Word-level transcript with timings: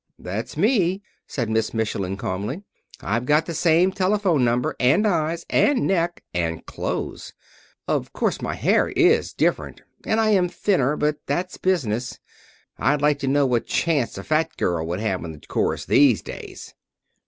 "That's 0.17 0.57
me," 0.57 1.03
said 1.27 1.47
Miss 1.47 1.75
Michelin 1.75 2.17
calmly. 2.17 2.63
"I've 3.01 3.27
got 3.27 3.45
the 3.45 3.53
same 3.53 3.91
telephone 3.91 4.43
number 4.43 4.75
and 4.79 5.05
eyes 5.05 5.45
and 5.47 5.85
neck 5.85 6.23
and 6.33 6.65
clothes. 6.65 7.33
Of 7.87 8.11
course 8.11 8.41
my 8.41 8.55
hair 8.55 8.89
is 8.89 9.31
different 9.31 9.83
and 10.03 10.19
I 10.19 10.31
am 10.31 10.49
thinner, 10.49 10.97
but 10.97 11.17
that's 11.27 11.57
business. 11.57 12.17
I'd 12.79 13.03
like 13.03 13.19
to 13.19 13.27
know 13.27 13.45
what 13.45 13.67
chance 13.67 14.17
a 14.17 14.23
fat 14.23 14.57
girl 14.57 14.87
would 14.87 14.99
have 15.01 15.23
in 15.23 15.33
the 15.33 15.39
chorus 15.47 15.85
these 15.85 16.23
days." 16.23 16.73